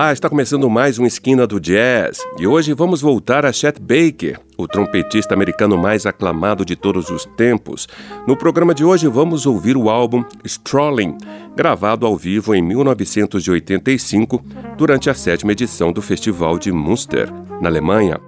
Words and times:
Olá, 0.00 0.14
está 0.14 0.30
começando 0.30 0.70
mais 0.70 0.98
um 0.98 1.04
Esquina 1.04 1.46
do 1.46 1.60
Jazz 1.60 2.20
e 2.38 2.46
hoje 2.46 2.72
vamos 2.72 3.02
voltar 3.02 3.44
a 3.44 3.52
Chet 3.52 3.78
Baker, 3.78 4.40
o 4.56 4.66
trompetista 4.66 5.34
americano 5.34 5.76
mais 5.76 6.06
aclamado 6.06 6.64
de 6.64 6.74
todos 6.74 7.10
os 7.10 7.26
tempos. 7.36 7.86
No 8.26 8.34
programa 8.34 8.74
de 8.74 8.82
hoje 8.82 9.06
vamos 9.08 9.44
ouvir 9.44 9.76
o 9.76 9.90
álbum 9.90 10.24
Strolling, 10.42 11.18
gravado 11.54 12.06
ao 12.06 12.16
vivo 12.16 12.54
em 12.54 12.62
1985 12.62 14.42
durante 14.78 15.10
a 15.10 15.14
sétima 15.14 15.52
edição 15.52 15.92
do 15.92 16.00
Festival 16.00 16.58
de 16.58 16.72
Münster, 16.72 17.30
na 17.60 17.68
Alemanha. 17.68 18.18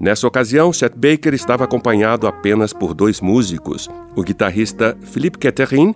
Nessa 0.00 0.26
ocasião, 0.26 0.72
Chet 0.72 0.94
Baker 0.96 1.34
estava 1.34 1.64
acompanhado 1.64 2.26
apenas 2.26 2.72
por 2.72 2.94
dois 2.94 3.20
músicos, 3.20 3.90
o 4.16 4.22
guitarrista 4.22 4.96
Philippe 5.02 5.36
Ketterin 5.36 5.94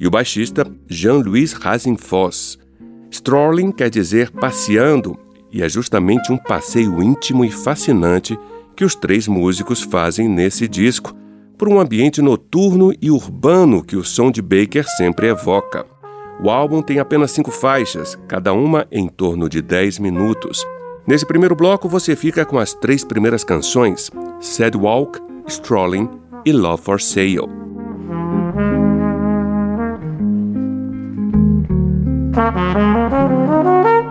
e 0.00 0.06
o 0.06 0.10
baixista 0.10 0.66
Jean-Louis 0.88 1.52
Rasenfoss. 1.52 2.61
Strolling 3.12 3.70
quer 3.72 3.90
dizer 3.90 4.30
passeando, 4.30 5.18
e 5.52 5.62
é 5.62 5.68
justamente 5.68 6.32
um 6.32 6.38
passeio 6.38 7.02
íntimo 7.02 7.44
e 7.44 7.50
fascinante 7.50 8.38
que 8.74 8.84
os 8.86 8.94
três 8.94 9.28
músicos 9.28 9.82
fazem 9.82 10.26
nesse 10.26 10.66
disco, 10.66 11.14
por 11.58 11.68
um 11.68 11.78
ambiente 11.78 12.22
noturno 12.22 12.90
e 13.00 13.10
urbano 13.10 13.84
que 13.84 13.96
o 13.96 14.02
som 14.02 14.30
de 14.30 14.40
Baker 14.40 14.88
sempre 14.96 15.28
evoca. 15.28 15.84
O 16.42 16.48
álbum 16.48 16.80
tem 16.80 16.98
apenas 16.98 17.30
cinco 17.32 17.50
faixas, 17.50 18.18
cada 18.26 18.54
uma 18.54 18.86
em 18.90 19.06
torno 19.06 19.46
de 19.46 19.60
dez 19.60 19.98
minutos. 19.98 20.66
Nesse 21.06 21.26
primeiro 21.26 21.54
bloco, 21.54 21.88
você 21.88 22.16
fica 22.16 22.46
com 22.46 22.58
as 22.58 22.72
três 22.72 23.04
primeiras 23.04 23.44
canções: 23.44 24.10
Sad 24.40 24.76
Walk, 24.76 25.20
Strolling 25.46 26.08
e 26.46 26.52
Love 26.52 26.82
for 26.82 27.00
Sale. 27.00 27.48
Thank 32.34 33.86
you. 33.86 34.01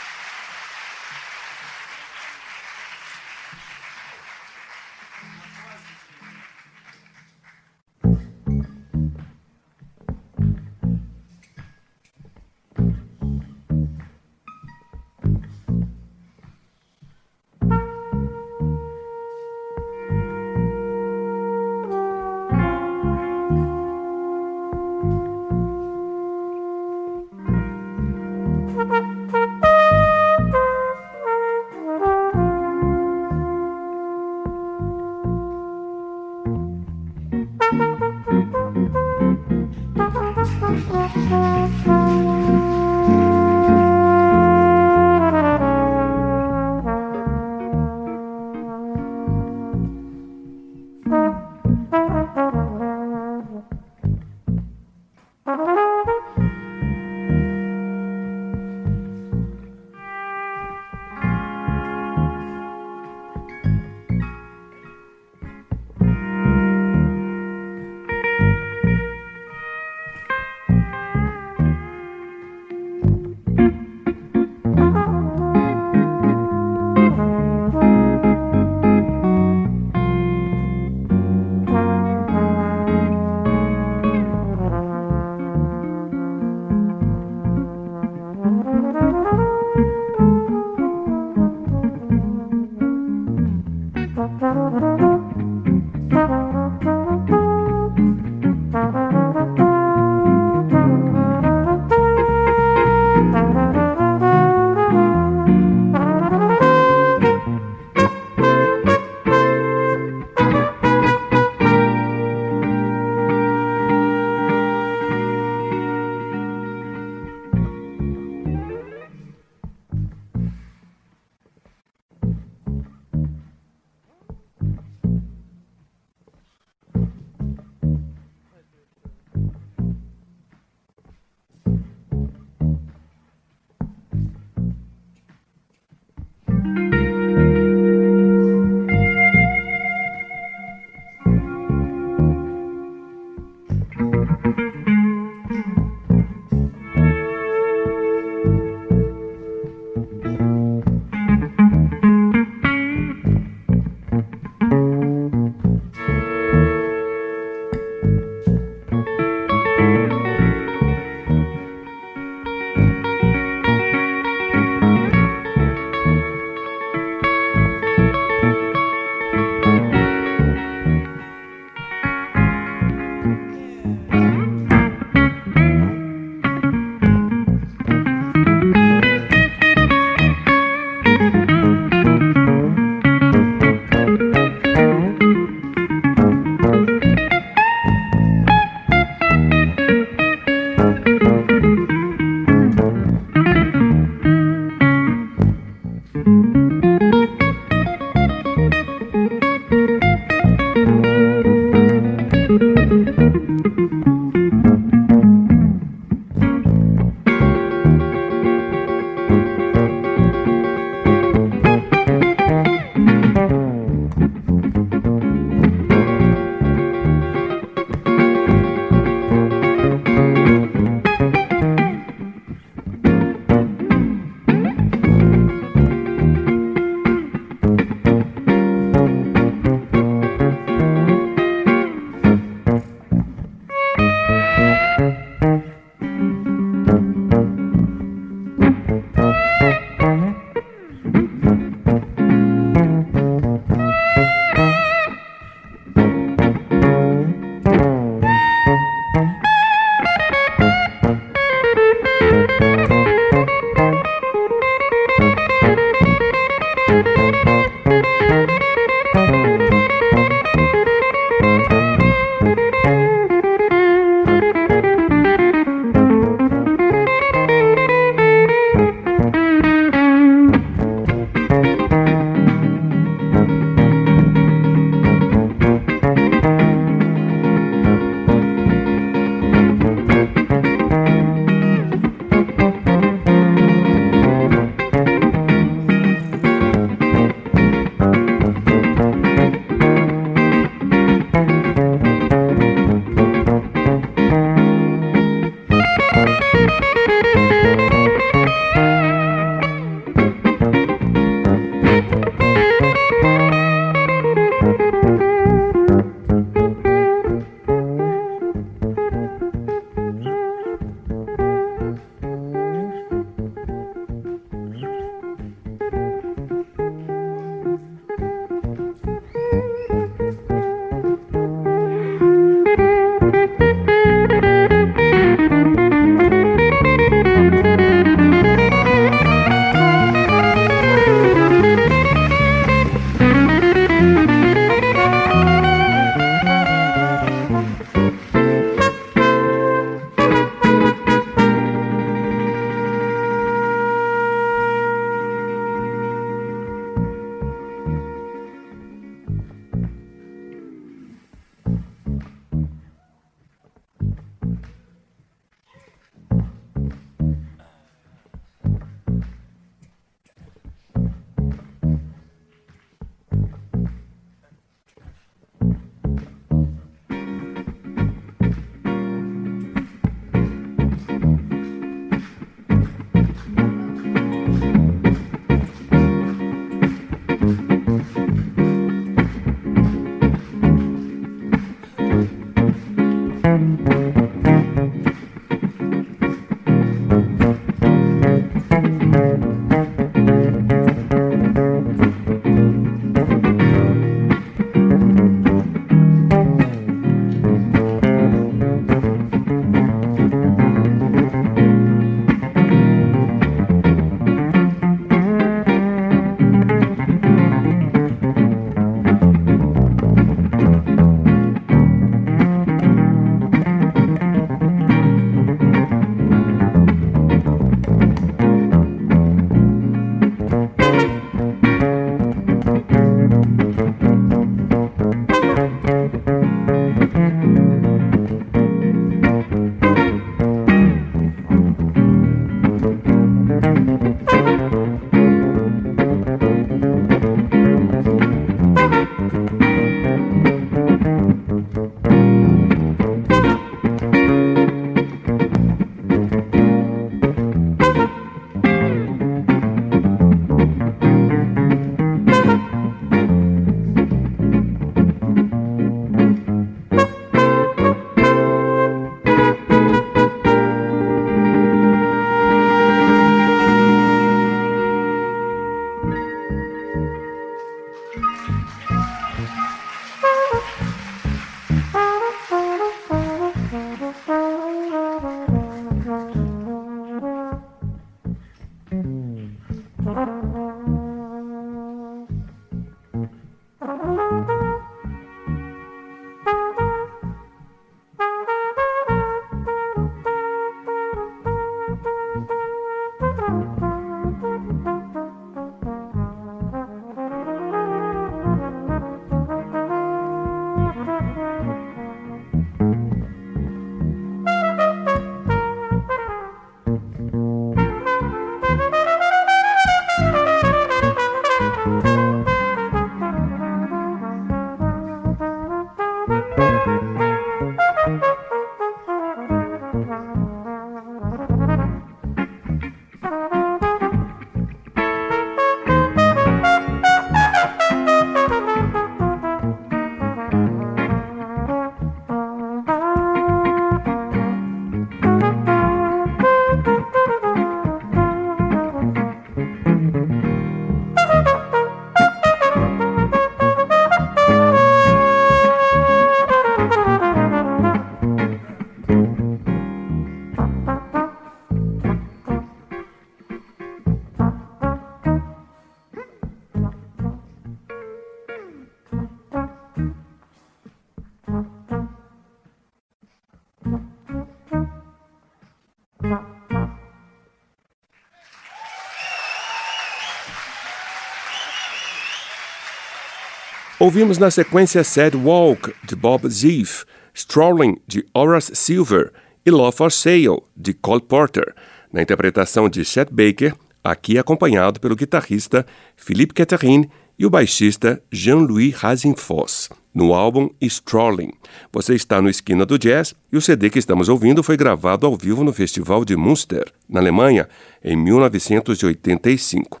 Ouvimos 574.10 574.38
na 574.38 574.50
sequência 574.50 575.04
Sad 575.04 575.36
Walk, 575.36 575.94
de 576.02 576.16
Bob 576.16 576.48
Zeef, 576.48 577.04
Strolling, 577.32 577.96
de 578.08 578.26
Horace 578.34 578.74
Silver 578.74 579.30
e 579.64 579.70
Love 579.70 579.96
for 579.96 580.10
Sale, 580.10 580.64
de 580.76 580.92
Cole 580.92 581.22
Porter, 581.22 581.72
na 582.12 582.20
interpretação 582.20 582.88
de 582.88 583.04
Chet 583.04 583.32
Baker, 583.32 583.72
aqui 584.02 584.36
acompanhado 584.36 584.98
pelo 584.98 585.14
guitarrista 585.14 585.86
Philippe 586.16 586.54
Catherine 586.54 587.08
e 587.38 587.46
o 587.46 587.50
baixista 587.50 588.20
Jean-Louis 588.32 588.96
Razinfoss, 588.96 589.90
no 590.12 590.34
álbum 590.34 590.70
Strolling. 590.80 591.52
Você 591.92 592.16
está 592.16 592.42
no 592.42 592.50
Esquina 592.50 592.84
do 592.84 592.98
Jazz 592.98 593.32
e 593.52 593.56
o 593.56 593.62
CD 593.62 593.90
que 593.90 594.00
estamos 594.00 594.28
ouvindo 594.28 594.60
foi 594.60 594.76
gravado 594.76 595.24
ao 595.24 595.36
vivo 595.36 595.62
no 595.62 595.72
Festival 595.72 596.24
de 596.24 596.36
Münster, 596.36 596.92
na 597.08 597.20
Alemanha, 597.20 597.68
em 598.02 598.16
1985. 598.16 600.00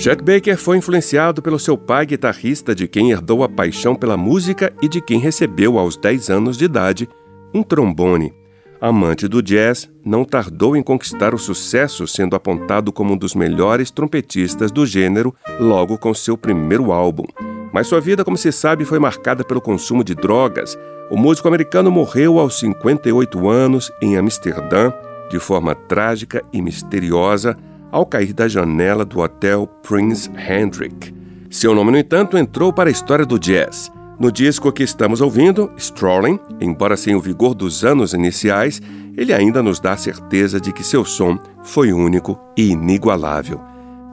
Chet 0.00 0.22
Baker 0.22 0.56
foi 0.56 0.78
influenciado 0.78 1.42
pelo 1.42 1.58
seu 1.58 1.76
pai 1.76 2.06
guitarrista, 2.06 2.74
de 2.74 2.88
quem 2.88 3.10
herdou 3.10 3.44
a 3.44 3.48
paixão 3.50 3.94
pela 3.94 4.16
música 4.16 4.72
e 4.80 4.88
de 4.88 4.98
quem 4.98 5.20
recebeu 5.20 5.78
aos 5.78 5.94
10 5.94 6.30
anos 6.30 6.56
de 6.56 6.64
idade 6.64 7.06
um 7.52 7.62
trombone. 7.62 8.32
Amante 8.80 9.28
do 9.28 9.42
jazz, 9.42 9.90
não 10.02 10.24
tardou 10.24 10.74
em 10.74 10.82
conquistar 10.82 11.34
o 11.34 11.38
sucesso, 11.38 12.06
sendo 12.06 12.34
apontado 12.34 12.90
como 12.90 13.12
um 13.12 13.16
dos 13.16 13.34
melhores 13.34 13.90
trompetistas 13.90 14.72
do 14.72 14.86
gênero 14.86 15.34
logo 15.58 15.98
com 15.98 16.14
seu 16.14 16.34
primeiro 16.34 16.92
álbum. 16.92 17.26
Mas 17.70 17.86
sua 17.86 18.00
vida, 18.00 18.24
como 18.24 18.38
se 18.38 18.50
sabe, 18.50 18.86
foi 18.86 18.98
marcada 18.98 19.44
pelo 19.44 19.60
consumo 19.60 20.02
de 20.02 20.14
drogas. 20.14 20.78
O 21.10 21.16
músico 21.18 21.46
americano 21.46 21.90
morreu 21.90 22.38
aos 22.38 22.58
58 22.58 23.50
anos 23.50 23.92
em 24.00 24.16
Amsterdã, 24.16 24.94
de 25.28 25.38
forma 25.38 25.74
trágica 25.74 26.42
e 26.54 26.62
misteriosa, 26.62 27.54
ao 27.90 28.06
cair 28.06 28.32
da 28.32 28.48
janela 28.48 29.04
do 29.04 29.20
hotel 29.20 29.66
Prince 29.82 30.30
Hendrik. 30.36 31.14
Seu 31.50 31.74
nome, 31.74 31.90
no 31.90 31.98
entanto, 31.98 32.38
entrou 32.38 32.72
para 32.72 32.88
a 32.88 32.92
história 32.92 33.26
do 33.26 33.38
jazz. 33.38 33.90
No 34.18 34.30
disco 34.30 34.70
que 34.70 34.82
estamos 34.82 35.20
ouvindo, 35.20 35.70
Strolling, 35.76 36.38
embora 36.60 36.96
sem 36.96 37.14
o 37.14 37.20
vigor 37.20 37.54
dos 37.54 37.84
anos 37.84 38.12
iniciais, 38.12 38.80
ele 39.16 39.32
ainda 39.32 39.62
nos 39.62 39.80
dá 39.80 39.92
a 39.92 39.96
certeza 39.96 40.60
de 40.60 40.72
que 40.72 40.84
seu 40.84 41.04
som 41.04 41.38
foi 41.62 41.92
único 41.92 42.38
e 42.56 42.70
inigualável. 42.70 43.60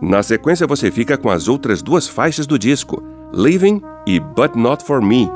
Na 0.02 0.24
sequência, 0.24 0.66
você 0.66 0.92
fica 0.92 1.18
com 1.18 1.30
as 1.30 1.48
outras 1.48 1.82
duas 1.82 2.08
faixas 2.08 2.48
do 2.48 2.58
disco, 2.58 3.04
Living 3.34 3.82
e 4.06 4.20
But 4.20 4.56
Not 4.56 4.84
For 4.86 5.02
Me. 5.02 5.30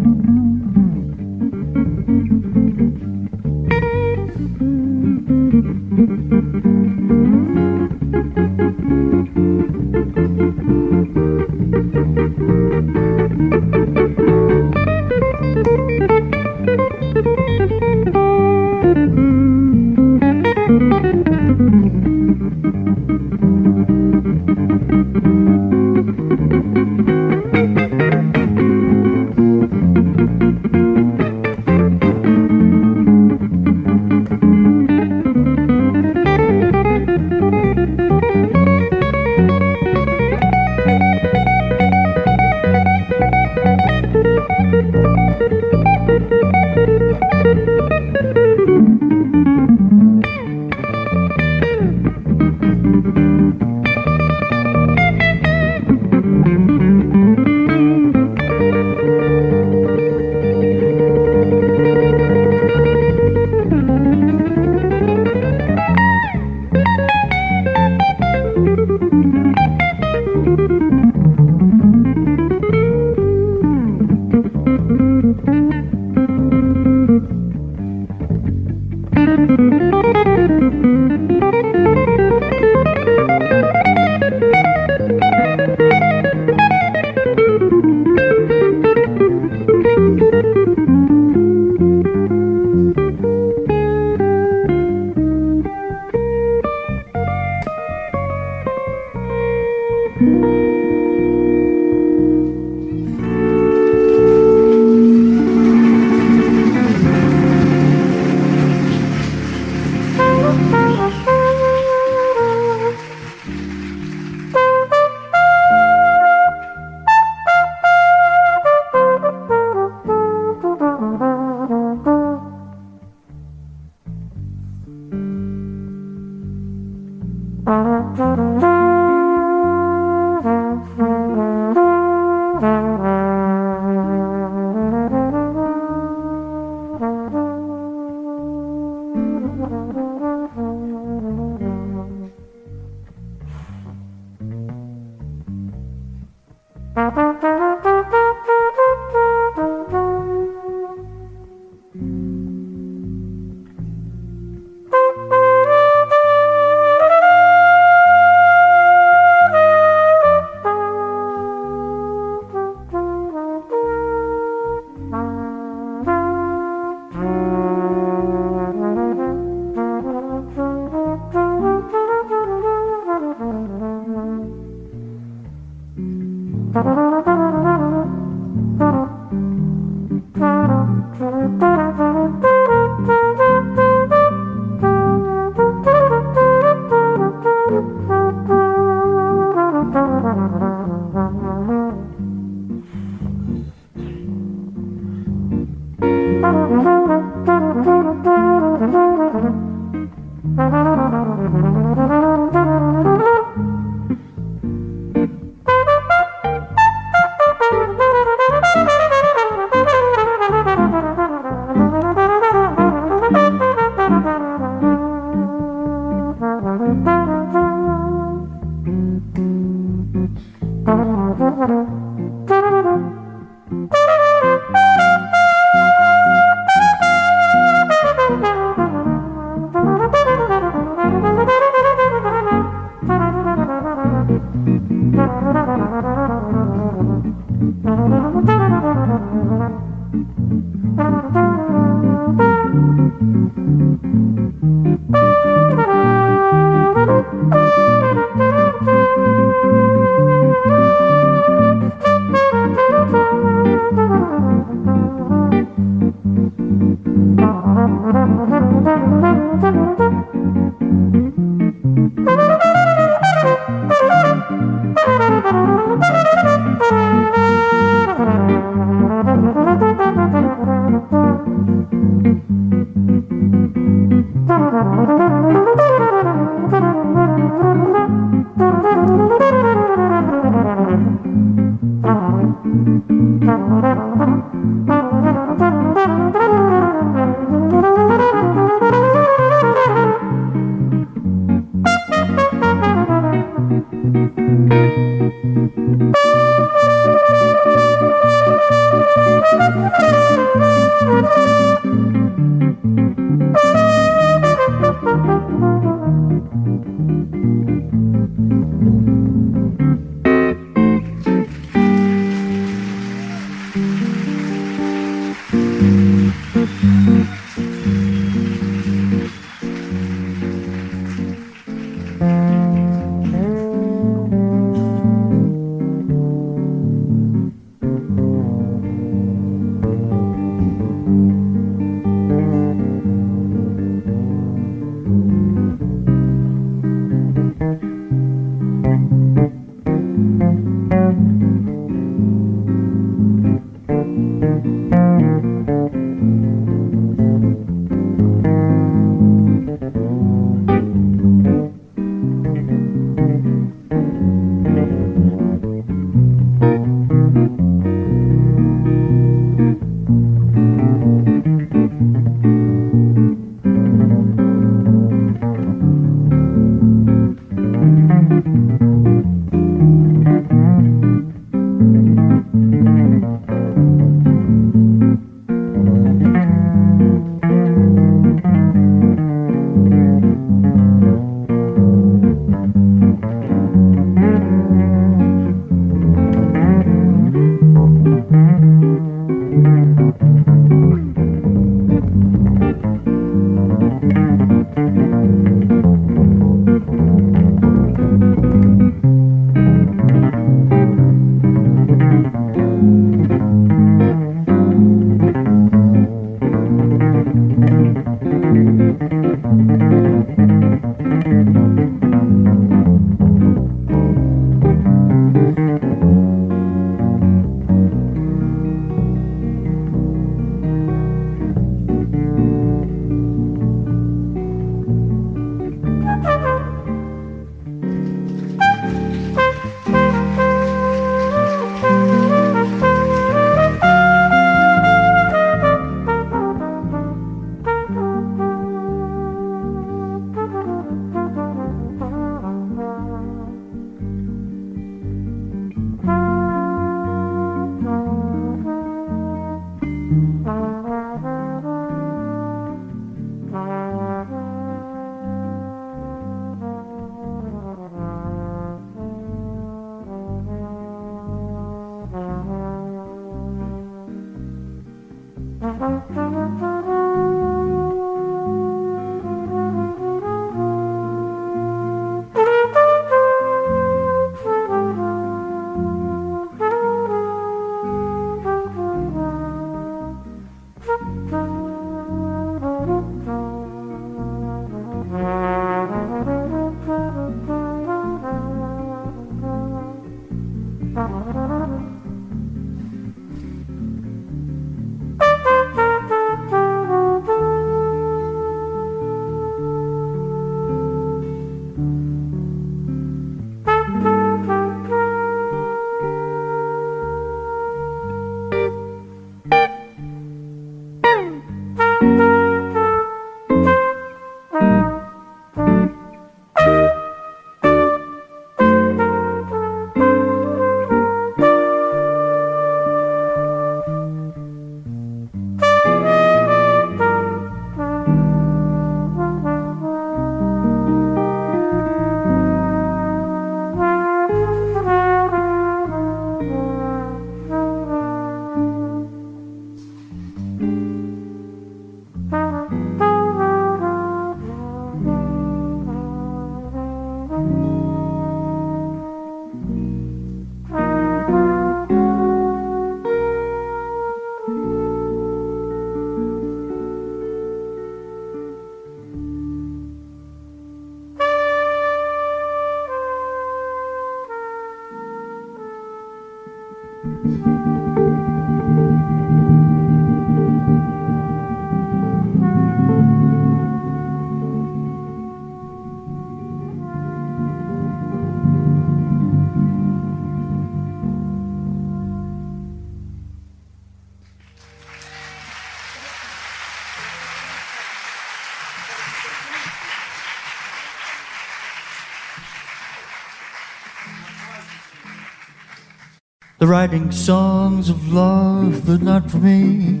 They're 596.66 596.72
writing 596.72 597.12
songs 597.12 597.88
of 597.88 598.12
love, 598.12 598.84
but 598.84 599.00
not 599.00 599.30
for 599.30 599.36
me. 599.36 600.00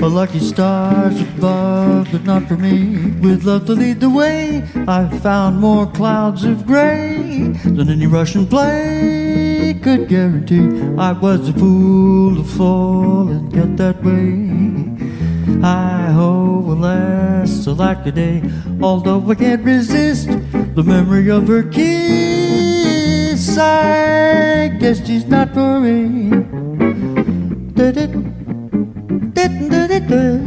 The 0.00 0.08
lucky 0.08 0.40
stars 0.40 1.20
above, 1.20 2.08
but 2.10 2.24
not 2.24 2.48
for 2.48 2.56
me. 2.56 3.12
With 3.20 3.44
love 3.44 3.66
to 3.66 3.74
lead 3.74 4.00
the 4.00 4.10
way, 4.10 4.68
I've 4.88 5.22
found 5.22 5.60
more 5.60 5.86
clouds 5.86 6.42
of 6.42 6.66
gray 6.66 7.52
than 7.64 7.88
any 7.88 8.08
Russian 8.08 8.48
play 8.48 9.78
could 9.84 10.08
guarantee. 10.08 10.66
I 10.98 11.12
was 11.12 11.48
a 11.48 11.52
fool 11.52 12.34
to 12.34 12.42
fall 12.42 13.28
and 13.28 13.52
get 13.52 13.76
that 13.76 14.02
way. 14.02 14.50
I 15.62 16.10
last 16.74 17.62
so 17.62 17.72
like 17.72 18.04
a 18.04 18.10
day, 18.10 18.42
although 18.82 19.22
I 19.30 19.36
can't 19.36 19.64
resist 19.64 20.26
the 20.26 20.82
memory 20.84 21.30
of 21.30 21.46
her 21.46 21.62
kiss. 21.62 23.56
I 23.56 24.05
guess 24.78 25.06
she's 25.06 25.26
not 25.26 25.52
for 25.54 25.80
me. 25.80 26.30
Did 27.74 27.96
it? 27.96 28.12
Did 29.34 29.70
did 29.70 30.12
it? 30.12 30.46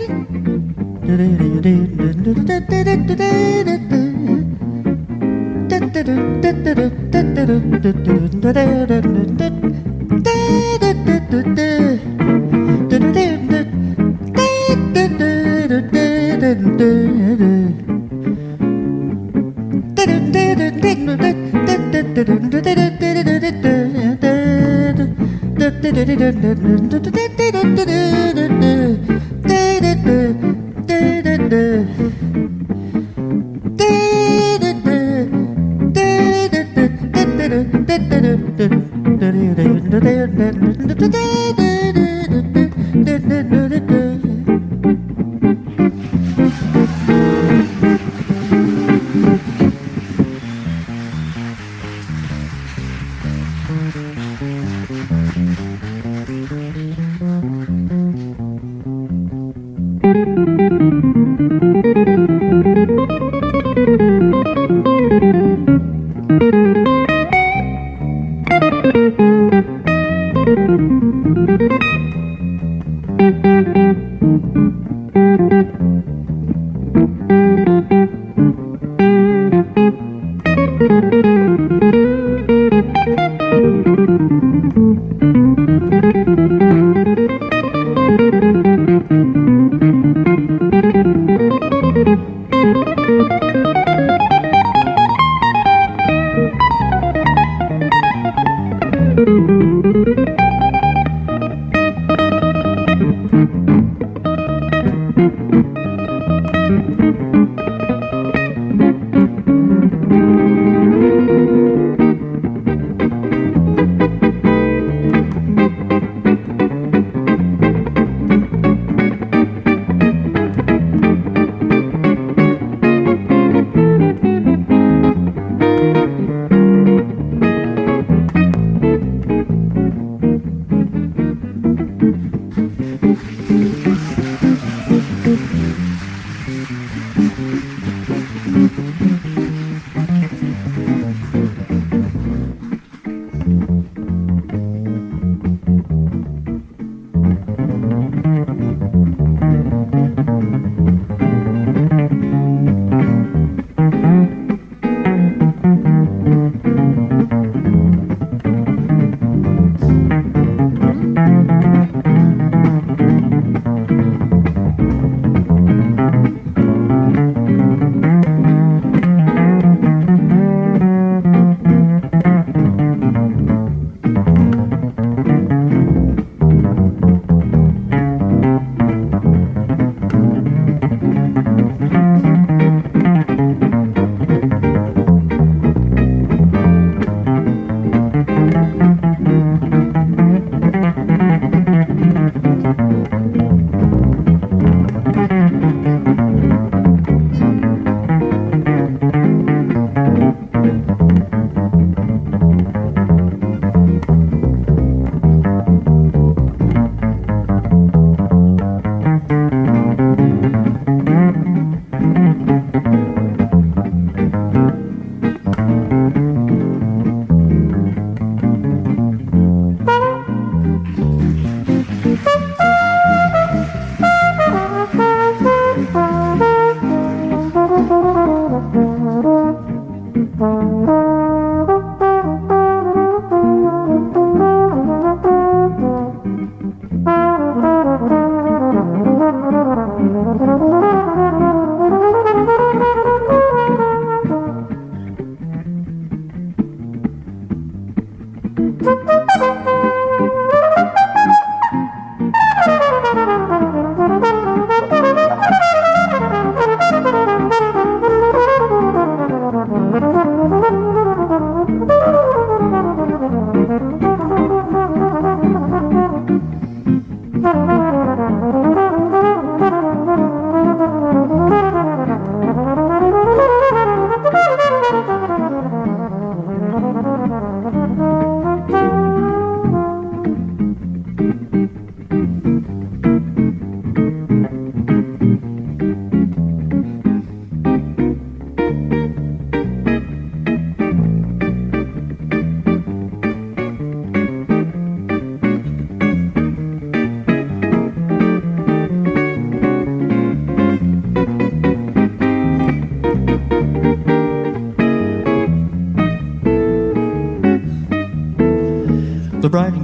그대 8.51 8.80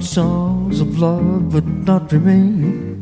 songs 0.08 0.80
of 0.80 1.00
love, 1.00 1.52
but 1.52 1.66
not 1.66 2.10
for 2.10 2.20
me. 2.20 2.96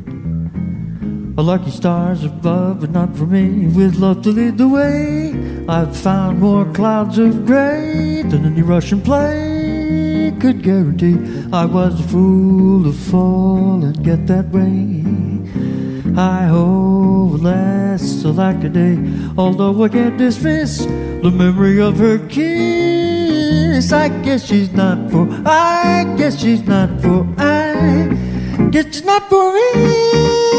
Lucky 1.38 1.70
stars 1.70 2.24
above, 2.24 2.82
but 2.82 2.90
not 2.90 3.16
for 3.16 3.28
me. 3.28 3.68
With 3.68 3.98
love 3.98 4.24
to 4.24 4.30
lead 4.30 4.58
the 4.58 4.68
way, 4.68 5.36
I've 5.70 5.96
found 5.96 6.40
more 6.40 6.66
clouds 6.74 7.20
of 7.20 7.46
gray 7.46 8.24
than 8.24 8.46
any 8.46 8.64
Russian 8.64 9.02
play 9.02 10.34
could 10.40 10.64
guarantee. 10.64 11.18
I 11.54 11.66
was 11.66 12.00
a 12.00 12.04
fool 12.04 12.84
to 12.84 12.92
fall 12.92 13.84
and 13.84 14.04
get 14.04 14.26
that 14.28 14.50
way. 14.50 15.04
I 16.18 16.48
hope 16.48 17.42
lasts 17.42 18.24
like 18.26 18.64
a 18.64 18.70
day, 18.70 18.98
although 19.38 19.84
I 19.84 19.90
can't 19.90 20.18
dismiss 20.18 20.86
the 20.86 21.32
memory 21.32 21.80
of 21.80 21.98
her 22.00 22.18
kiss. 22.28 22.55
I 23.92 24.10
guess 24.24 24.46
she's 24.46 24.72
not 24.72 25.12
for, 25.12 25.28
I 25.46 26.06
guess 26.18 26.40
she's 26.40 26.64
not 26.64 26.90
for, 27.02 27.26
I 27.38 28.10
guess 28.72 28.86
she's 28.92 29.04
not 29.04 29.30
for 29.30 29.54
me. 29.54 30.56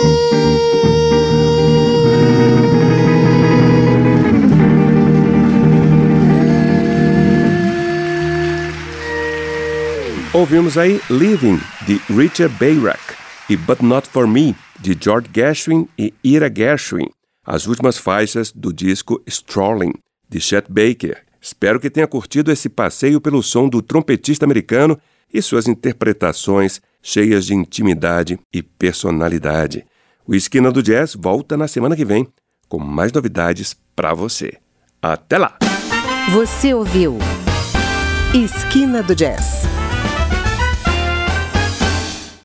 Ouvimos 10.32 10.76
aí 10.76 11.00
Living, 11.08 11.58
de 11.86 11.98
Richard 12.14 12.54
Bayrack, 12.58 13.16
e 13.48 13.56
But 13.56 13.80
Not 13.80 14.06
For 14.06 14.28
Me, 14.28 14.54
de 14.78 14.94
George 15.00 15.28
Gershwin 15.32 15.88
e 15.98 16.12
Ira 16.22 16.52
Gershwin, 16.54 17.08
as 17.44 17.66
últimas 17.66 17.96
faixas 17.96 18.52
do 18.52 18.72
disco 18.72 19.20
Strolling, 19.26 19.94
de 20.28 20.38
Chet 20.38 20.66
Baker. 20.70 21.25
Espero 21.46 21.78
que 21.78 21.88
tenha 21.88 22.08
curtido 22.08 22.50
esse 22.50 22.68
passeio 22.68 23.20
pelo 23.20 23.40
som 23.40 23.68
do 23.68 23.80
trompetista 23.80 24.44
americano 24.44 24.98
e 25.32 25.40
suas 25.40 25.68
interpretações 25.68 26.80
cheias 27.00 27.46
de 27.46 27.54
intimidade 27.54 28.36
e 28.52 28.64
personalidade. 28.64 29.86
O 30.26 30.34
Esquina 30.34 30.72
do 30.72 30.82
Jazz 30.82 31.14
volta 31.14 31.56
na 31.56 31.68
semana 31.68 31.94
que 31.94 32.04
vem 32.04 32.26
com 32.68 32.80
mais 32.80 33.12
novidades 33.12 33.76
para 33.94 34.12
você. 34.12 34.54
Até 35.00 35.38
lá! 35.38 35.56
Você 36.32 36.74
ouviu 36.74 37.16
Esquina 38.34 39.00
do 39.00 39.14
Jazz 39.14 39.62